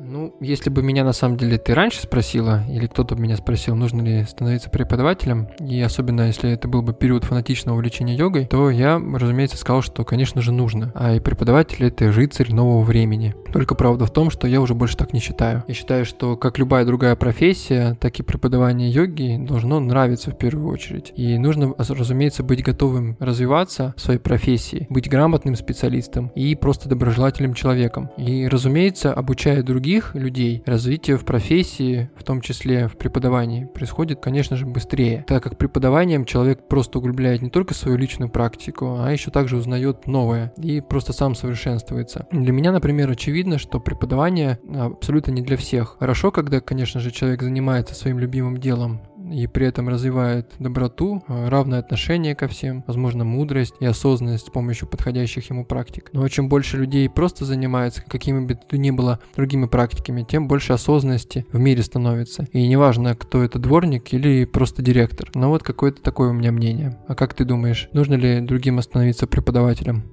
[0.02, 3.76] Ну, если бы меня на самом деле ты раньше спросила, или кто-то бы меня спросил,
[3.76, 8.70] нужно ли становиться преподавателем, и особенно если это был бы период фанатичного увлечения йогой, то
[8.70, 10.92] я, разумеется, сказал, что, конечно же, нужно.
[10.96, 13.36] А и преподаватель— это рыцарь нового времени.
[13.52, 15.64] Только правда в том, что я уже больше так не считаю.
[15.68, 20.72] Я считаю, что как любая другая профессия, так и преподавание йоги должно нравиться в первую
[20.72, 21.12] очередь.
[21.16, 27.54] И нужно, разумеется, быть готовым развиваться в своей профессии, быть грамотным специалистом и просто доброжелательным
[27.54, 28.10] человеком.
[28.18, 34.20] И, разумеется, обучая других других людей развитие в профессии, в том числе в преподавании, происходит,
[34.22, 39.12] конечно же, быстрее, так как преподаванием человек просто углубляет не только свою личную практику, а
[39.12, 42.28] еще также узнает новое и просто сам совершенствуется.
[42.32, 45.98] Для меня, например, очевидно, что преподавание абсолютно не для всех.
[46.00, 51.50] Хорошо, когда, конечно же, человек занимается своим любимым делом, и при этом развивает доброту, э,
[51.50, 56.10] равное отношение ко всем, возможно, мудрость и осознанность с помощью подходящих ему практик.
[56.14, 60.74] Но чем больше людей просто занимаются какими бы то ни было другими практиками, тем больше
[60.74, 62.48] осознанности в мире становится.
[62.52, 65.30] И неважно, кто это дворник или просто директор.
[65.36, 67.00] Но вот какое-то такое у меня мнение.
[67.08, 70.04] А как ты думаешь, нужно ли другим остановиться преподавателем?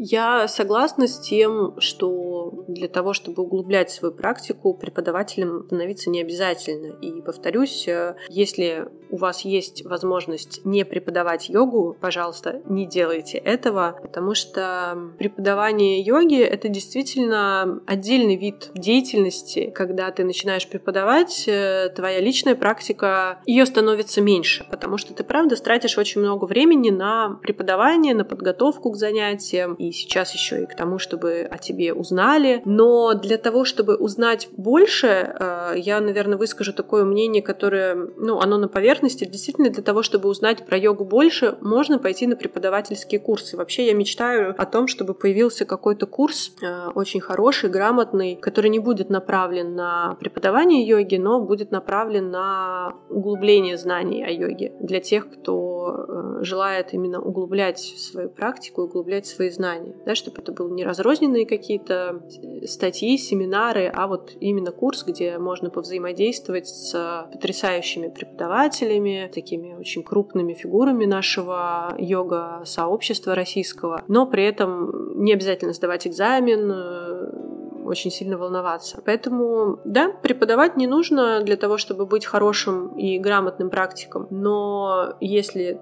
[0.00, 2.37] Я согласна с тем, что
[2.68, 6.94] для того, чтобы углублять свою практику, преподавателем становиться не обязательно.
[7.00, 13.98] И повторюсь, э, если у вас есть возможность не преподавать йогу, пожалуйста, не делайте этого,
[14.02, 19.72] потому что преподавание йоги— это действительно отдельный вид деятельности.
[19.74, 25.56] Когда ты начинаешь преподавать, э, твоя личная практика, ее становится меньше, потому что ты, правда,
[25.56, 30.74] тратишь очень много времени на преподавание, на подготовку к занятиям, и сейчас еще и к
[30.74, 32.37] тому, чтобы о тебе узнали.
[32.64, 38.58] Но для того, чтобы узнать больше, э, я, наверное, выскажу такое мнение, которое, ну, оно
[38.58, 43.56] на поверхности, действительно для того, чтобы узнать про йогу больше, можно пойти на преподавательские курсы.
[43.56, 48.78] Вообще я мечтаю о том, чтобы появился какой-то курс э, очень хороший, грамотный, который не
[48.78, 55.30] будет направлен на преподавание йоги, но будет направлен на углубление знаний о йоге для тех,
[55.30, 60.84] кто э, желает именно углублять свою практику, углублять свои знания, да, чтобы это были не
[60.84, 62.22] разрозненные какие-то
[62.66, 70.02] статьи, семинары, а вот именно курс, где можно повзаимодействовать с потрясающими преподавателями, преподавателями, такими очень
[70.02, 78.36] крупными фигурами нашего йога-сообщества российского, но при этом не обязательно сдавать экзамен, э, очень сильно
[78.36, 79.00] волноваться.
[79.04, 85.80] Поэтому, да, преподавать не нужно для того, чтобы быть хорошим и грамотным практиком, но если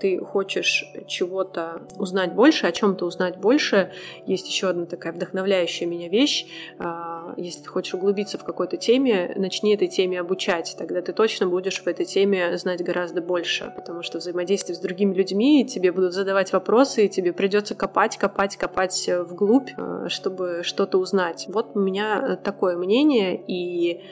[0.00, 3.92] ты хочешь чего-то узнать больше, о чем-то узнать больше,
[4.26, 6.46] есть еще одна такая вдохновляющая меня вещь.
[6.78, 10.76] А, если ты хочешь углубиться в какой-то теме, начни этой теме обучать.
[10.78, 15.14] Тогда ты точно будешь в этой теме знать гораздо больше, потому что взаимодействие с другими
[15.14, 20.98] людьми, тебе будут задавать вопросы, и тебе придется копать, копать, копать вглубь, а, чтобы что-то
[20.98, 21.46] узнать.
[21.48, 24.02] Вот у меня такое мнение, и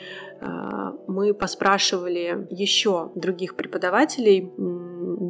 [1.06, 4.52] мы поспрашивали еще других преподавателей,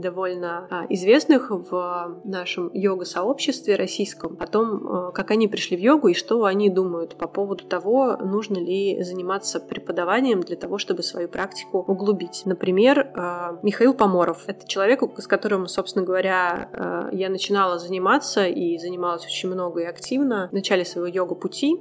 [0.05, 6.09] довольно а, известных в нашем йога-сообществе российском, о том, а, как они пришли в йогу
[6.09, 11.29] и что они думают по поводу того, нужно ли заниматься преподаванием для того, чтобы свою
[11.29, 12.43] практику углубить.
[12.45, 14.45] Например, а, Михаил Поморов.
[14.47, 20.49] Это человек, с которым, собственно говоря, я начинала заниматься и занималась очень много и активно
[20.51, 21.79] в начале своего йога-пути.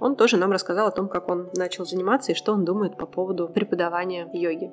[0.00, 3.06] Он тоже нам рассказал о том, как он начал заниматься и что он думает по
[3.06, 4.70] поводу преподавания йоги.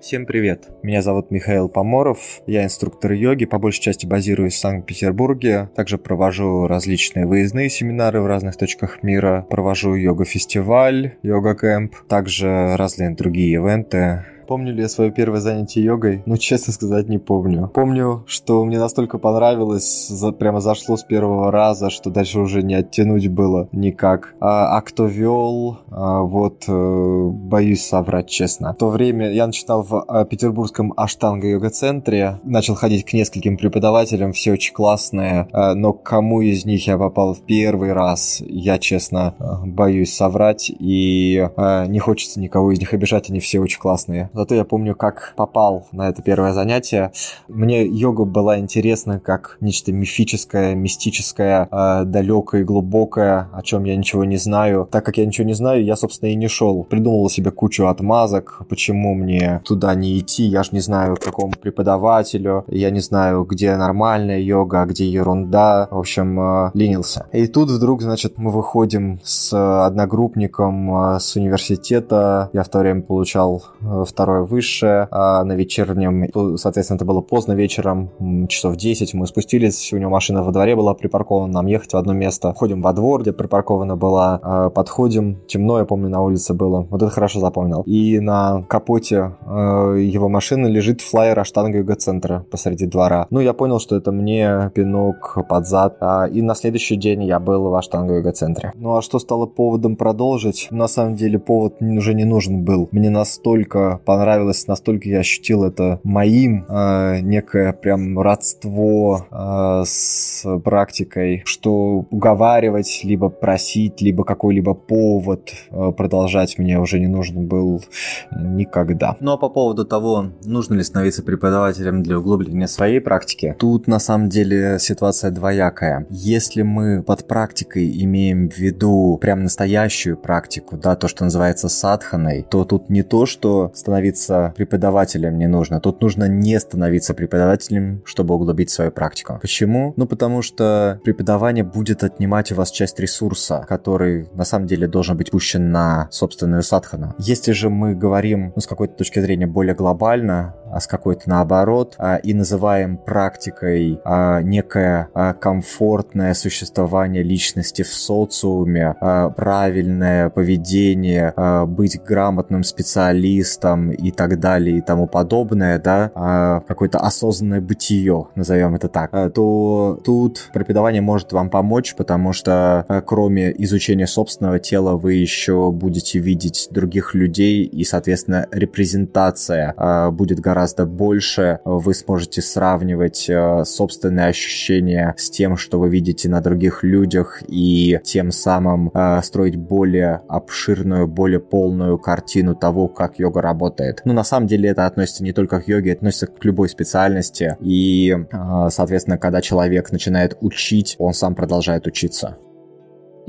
[0.00, 0.70] Всем привет!
[0.82, 6.66] Меня зовут Михаил Поморов, я инструктор йоги, по большей части базируюсь в Санкт-Петербурге, также провожу
[6.66, 14.74] различные выездные семинары в разных точках мира, провожу йога-фестиваль, йога-кэмп, также разные другие ивенты, Помню
[14.74, 16.24] ли я свое первое занятие йогой?
[16.26, 17.70] Ну, честно сказать, не помню.
[17.72, 22.74] Помню, что мне настолько понравилось, за, прямо зашло с первого раза, что дальше уже не
[22.74, 24.34] оттянуть было никак.
[24.40, 28.72] А, а кто вел, а, вот, э, боюсь соврать, честно.
[28.72, 34.50] В то время я начинал в а, петербургском Аштанга-йога-центре, начал ходить к нескольким преподавателям, все
[34.50, 39.36] очень классные, а, но к кому из них я попал в первый раз, я, честно,
[39.38, 44.28] а, боюсь соврать, и а, не хочется никого из них обижать, они все очень классные.
[44.40, 47.12] Зато я помню, как попал на это первое занятие.
[47.46, 53.96] Мне йога была интересна как нечто мифическое, мистическое, э, далекое и глубокое, о чем я
[53.96, 54.88] ничего не знаю.
[54.90, 56.84] Так как я ничего не знаю, я, собственно, и не шел.
[56.84, 60.44] Придумывал себе кучу отмазок, почему мне туда не идти.
[60.44, 62.64] Я же не знаю, к какому преподавателю.
[62.68, 65.86] Я не знаю, где нормальная йога, а где ерунда.
[65.90, 67.26] В общем, э, ленился.
[67.32, 69.52] И тут вдруг, значит, мы выходим с
[69.86, 72.48] одногруппником э, с университета.
[72.54, 77.20] Я в то время получал э, второй второе высшее, а на вечернем, соответственно, это было
[77.20, 78.10] поздно вечером,
[78.48, 82.12] часов 10, мы спустились, у него машина во дворе была припаркована, нам ехать в одно
[82.12, 82.54] место.
[82.54, 87.02] Ходим во двор, где припаркована была, а, подходим, темно, я помню, на улице было, вот
[87.02, 87.82] это хорошо запомнил.
[87.86, 93.26] И на капоте а, его машины лежит флайер Аштанга Юго-центра посреди двора.
[93.30, 95.98] Ну, я понял, что это мне пинок под зад,
[96.32, 98.72] и на следующий день я был в Аштанга Юго-центре.
[98.76, 100.68] Ну, а что стало поводом продолжить?
[100.70, 102.88] На самом деле повод уже не нужен был.
[102.92, 110.44] Мне настолько понравилось понравилось, настолько я ощутил это моим, э, некое прям родство э, с
[110.62, 117.82] практикой, что уговаривать, либо просить, либо какой-либо повод э, продолжать мне уже не нужен был
[118.30, 119.16] никогда.
[119.18, 124.28] А по поводу того, нужно ли становиться преподавателем для углубления своей практики, тут на самом
[124.28, 126.06] деле ситуация двоякая.
[126.10, 132.44] Если мы под практикой имеем в виду прям настоящую практику, да, то, что называется садханой,
[132.50, 135.80] то тут не то, что становиться становиться преподавателем не нужно.
[135.80, 139.38] Тут нужно не становиться преподавателем, чтобы углубить свою практику.
[139.40, 139.94] Почему?
[139.96, 145.16] Ну, потому что преподавание будет отнимать у вас часть ресурса, который на самом деле должен
[145.16, 147.14] быть пущен на собственную садхану.
[147.18, 151.94] Если же мы говорим ну, с какой-то точки зрения более глобально, а с какой-то наоборот,
[151.98, 158.94] а, и называем практикой а, некое а, комфортное существование личности в социуме,
[159.36, 161.34] правильное поведение,
[161.66, 168.88] быть грамотным специалистом и так далее и тому подобное, да, какое-то осознанное бытие, назовем это
[168.88, 175.70] так, то тут преподавание может вам помочь, потому что кроме изучения собственного тела вы еще
[175.70, 179.74] будете видеть других людей и, соответственно, репрезентация
[180.10, 186.28] будет гораздо гораздо больше, вы сможете сравнивать э, собственные ощущения с тем, что вы видите
[186.28, 193.18] на других людях, и тем самым э, строить более обширную, более полную картину того, как
[193.18, 194.02] йога работает.
[194.04, 197.56] Но на самом деле это относится не только к йоге, это относится к любой специальности,
[197.60, 202.36] и, э, соответственно, когда человек начинает учить, он сам продолжает учиться.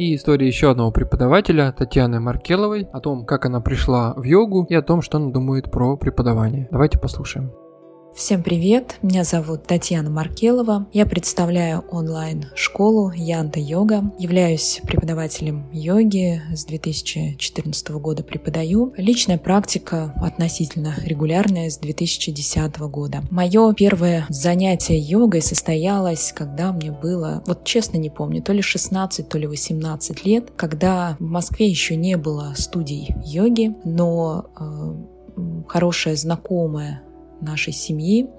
[0.01, 4.73] И история еще одного преподавателя, Татьяны Маркеловой, о том, как она пришла в йогу и
[4.73, 6.67] о том, что она думает про преподавание.
[6.71, 7.51] Давайте послушаем.
[8.13, 8.97] Всем привет!
[9.01, 10.85] Меня зовут Татьяна Маркелова.
[10.91, 14.11] Я представляю онлайн-школу Янта Йога.
[14.19, 16.41] Являюсь преподавателем йоги.
[16.53, 18.93] С 2014 года преподаю.
[18.97, 23.23] Личная практика относительно регулярная с 2010 года.
[23.31, 29.29] Мое первое занятие йогой состоялось, когда мне было, вот честно не помню, то ли 16,
[29.29, 36.17] то ли 18 лет, когда в Москве еще не было студий йоги, но э, хорошая
[36.17, 37.03] знакомая
[37.41, 38.29] нашей семьи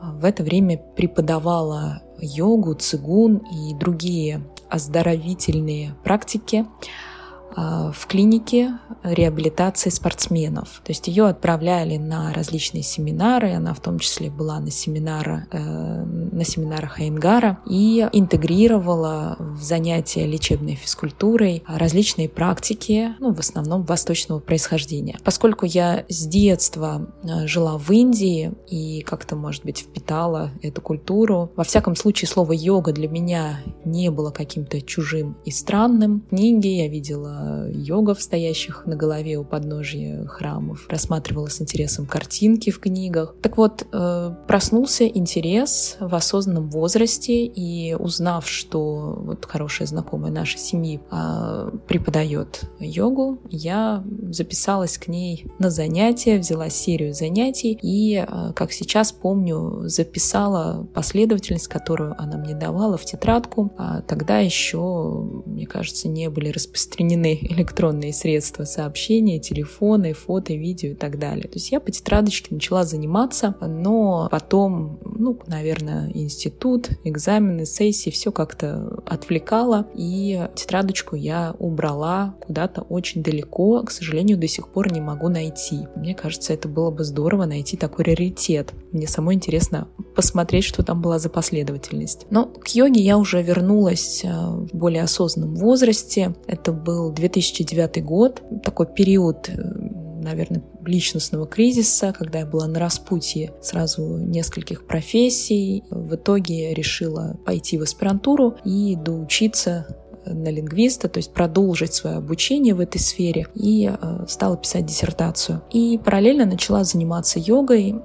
[0.00, 6.64] в это время преподавала йогу, цигун и другие оздоровительные практики.
[6.64, 7.11] а,
[7.56, 10.80] в клинике реабилитации спортсменов.
[10.84, 15.58] То есть ее отправляли на различные семинары, она в том числе была на, семинара, э,
[15.58, 24.40] на семинарах Айнгара и интегрировала в занятия лечебной физкультурой различные практики, ну, в основном восточного
[24.40, 25.18] происхождения.
[25.24, 31.50] Поскольку я с детства э, жила в Индии и как-то, может быть, впитала эту культуру,
[31.56, 36.24] во всяком случае слово йога для меня не было каким-то чужим и странным.
[36.30, 37.41] Книги я видела
[37.72, 43.34] йогов, стоящих на голове у подножия храмов, рассматривала с интересом картинки в книгах.
[43.42, 50.58] Так вот, э, проснулся интерес в осознанном возрасте, и узнав, что вот хорошая знакомая нашей
[50.58, 58.52] семьи а, преподает йогу, я записалась к ней на занятия, взяла серию занятий, и, э,
[58.54, 63.72] как сейчас помню, записала последовательность, которую она мне давала в тетрадку.
[63.76, 70.94] А тогда еще, мне кажется, не были распространены электронные средства сообщения, телефоны, фото, видео и
[70.94, 71.44] так далее.
[71.44, 78.32] То есть я по тетрадочке начала заниматься, но потом, ну, наверное, институт, экзамены, сессии, все
[78.32, 85.00] как-то отвлекало, и тетрадочку я убрала куда-то очень далеко, к сожалению, до сих пор не
[85.00, 85.86] могу найти.
[85.96, 88.72] Мне кажется, это было бы здорово найти такой раритет.
[88.92, 92.26] Мне самой интересно посмотреть, что там была за последовательность.
[92.30, 96.34] Но к йоге я уже вернулась э, в более осознанном возрасте.
[96.46, 103.52] Это был 2009 год, такой период э, наверное, личностного кризиса, когда я была на распутье
[103.60, 105.84] сразу нескольких профессий.
[105.90, 109.86] В итоге решила пойти в аспирантуру и доучиться
[110.24, 115.62] на лингвиста, то есть продолжить свое обучение в этой сфере и э, стала писать диссертацию.
[115.72, 117.96] И параллельно начала заниматься йогой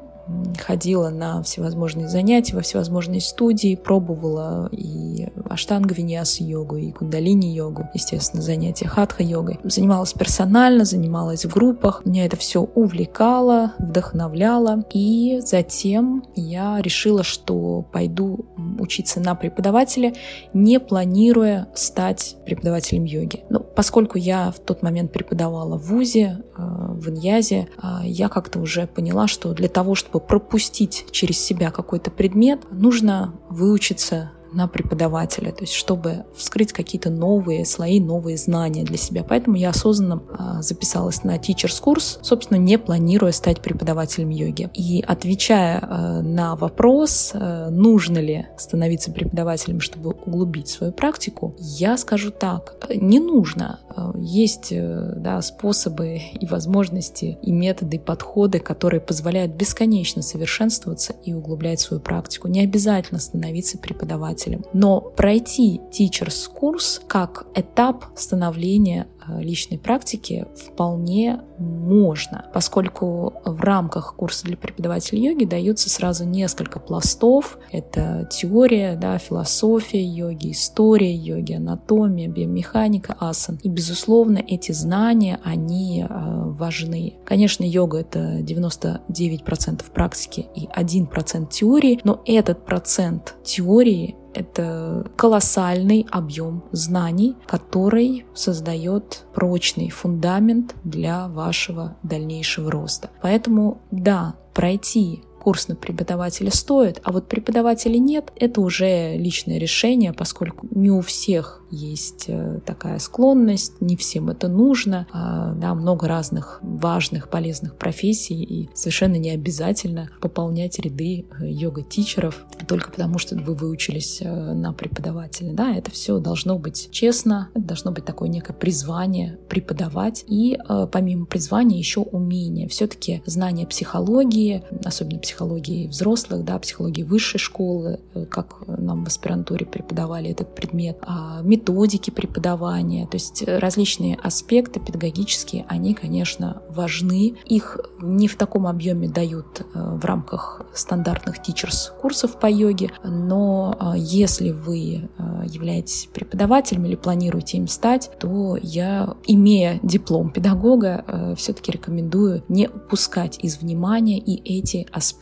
[0.60, 7.90] ходила на всевозможные занятия, во всевозможные студии, пробовала и аштанга виньяс йогу, и кундалини йогу,
[7.94, 9.60] естественно, занятия хатха йогой.
[9.64, 12.02] Занималась персонально, занималась в группах.
[12.06, 14.86] Меня это все увлекало, вдохновляло.
[14.94, 18.46] И затем я решила, что пойду
[18.80, 20.14] учиться на преподавателя,
[20.54, 23.44] не планируя стать преподавателем йоги.
[23.50, 28.88] Но поскольку я в тот момент преподавала в ВУЗе, в Иньязе, э, я как-то уже
[28.88, 35.62] поняла, что для того, чтобы пропустить через себя какой-то предмет, нужно выучиться на преподавателя, то
[35.62, 39.26] есть чтобы вскрыть какие-то новые слои, новые знания для себя.
[39.28, 44.70] Поэтому я осознанно а, записалась на teachers курс, собственно, не планируя стать преподавателем йоги.
[44.74, 45.82] И отвечая
[46.22, 47.34] на вопрос,
[47.70, 53.80] нужно ли становиться преподавателем, чтобы углубить свою практику, я скажу так, не нужно.
[54.16, 61.34] Есть э, да, способы и возможности, и методы, и подходы, которые позволяют бесконечно совершенствоваться и
[61.34, 62.48] углублять свою практику.
[62.48, 64.64] Не обязательно становиться преподавателем.
[64.74, 74.16] Но пройти teachers курс как этап становления э, личной практики вполне можно, поскольку в рамках
[74.16, 77.58] курса для преподавателя йоги даются сразу несколько пластов.
[77.72, 83.60] Это теория, да, философия йоги, история йоги, анатомия, биомеханика, асан.
[83.64, 87.16] И, безусловно, эти знания, они э, важны.
[87.26, 96.64] Конечно, йога— это 99% практики и 1% теории, но этот процент теории это колоссальный объем
[96.72, 103.10] знаний, который создает прочный фундамент для вашего дальнейшего роста.
[103.22, 110.14] Поэтому да, пройти курс на преподавателя стоит, а вот преподавателей нет, это уже личное решение,
[110.14, 116.08] поскольку не у всех есть э, такая склонность, не всем это нужно, а, да, много
[116.08, 123.36] разных важных, полезных профессий, и совершенно не обязательно пополнять ряды э, йога-тичеров только потому, что
[123.36, 125.54] вы выучились э, на преподавателя.
[125.54, 130.58] Да, это все должно быть честно, должно быть такое некое призвание преподавать, и
[130.92, 132.68] помимо призвания еще умение.
[132.68, 138.00] Все-таки знание психологии, особенно психологии взрослых, да, психологии высшей школы,
[138.30, 145.66] как нам в аспирантуре преподавали этот предмет, а методики преподавания, то есть различные аспекты педагогические,
[145.68, 147.36] они, конечно, важны.
[147.46, 153.76] Их не в таком объеме дают э, в рамках стандартных teachers курсов по йоге, но
[153.80, 161.34] э, если вы э, являетесь преподавателем или планируете им стать, то я, имея диплом педагога,
[161.36, 165.17] все-таки рекомендую не упускать из внимания и эти аспекты,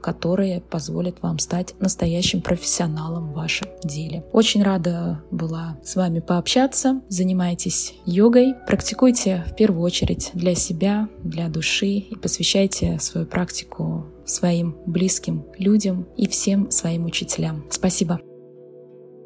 [0.00, 4.24] которые позволят вам стать настоящим профессионалом в вашем деле.
[4.32, 7.00] Очень рада была с вами пообщаться.
[7.08, 14.76] Занимайтесь йогой, практикуйте в первую очередь для себя, для души и посвящайте свою практику своим
[14.86, 17.64] близким людям и всем своим учителям.
[17.70, 18.20] Спасибо.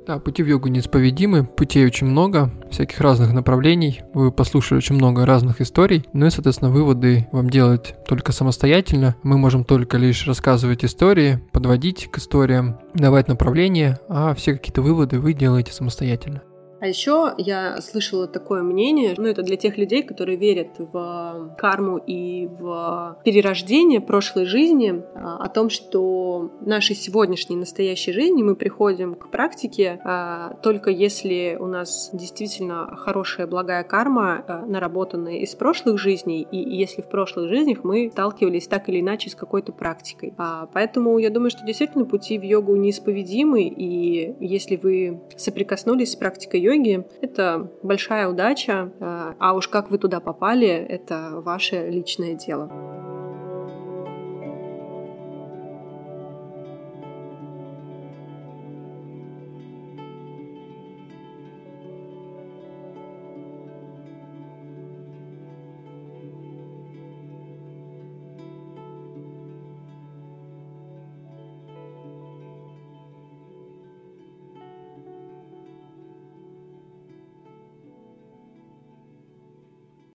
[0.07, 4.03] Да, пути в йогу неисповедимы, путей очень много, всяких разных направлений.
[4.15, 9.17] Вы послушали очень много разных историй, ну и, соответственно, выводы вам делать только самостоятельно.
[9.25, 15.19] Мы можем только лишь рассказывать истории, подводить к историям, давать направления, а все какие-то выводы
[15.19, 16.43] вы делаете самостоятельно.
[16.87, 21.97] А еще я слышала такое мнение, ну это для тех людей, которые верят в карму
[21.97, 29.17] и в перерождение прошлой жизни, а, о том, что нашей сегодняшней настоящей жизни мы приходим
[29.17, 35.99] к практике а, только если у нас действительно хорошая благая карма, а, наработанная из прошлых
[35.99, 40.35] жизней, и если в прошлых жизнях мы сталкивались так или иначе с какой-то практикой.
[40.73, 46.61] Поэтому я думаю, что действительно пути в йогу неисповедимы, и если вы соприкоснулись с практикой
[46.61, 46.76] йоги—
[47.21, 53.06] это большая удача, а уж как вы туда попали— это ваше личное дело.